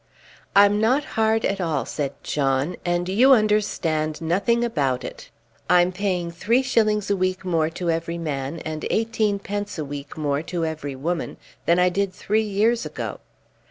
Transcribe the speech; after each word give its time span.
"I'm 0.55 0.81
not 0.81 1.03
hard 1.13 1.45
at 1.45 1.61
all," 1.61 1.85
said 1.85 2.13
John, 2.23 2.75
"and 2.83 3.07
you 3.07 3.33
understand 3.33 4.19
nothing 4.19 4.63
about 4.63 5.03
it. 5.03 5.29
I'm 5.69 5.91
paying 5.91 6.31
three 6.31 6.63
shillings 6.63 7.11
a 7.11 7.15
week 7.15 7.45
more 7.45 7.69
to 7.69 7.91
every 7.91 8.17
man, 8.17 8.57
and 8.65 8.83
eighteen 8.89 9.37
pence 9.37 9.77
a 9.77 9.85
week 9.85 10.17
more 10.17 10.41
to 10.41 10.65
every 10.65 10.95
woman, 10.95 11.37
than 11.67 11.77
I 11.77 11.89
did 11.89 12.13
three 12.13 12.41
years 12.41 12.83
ago." 12.83 13.19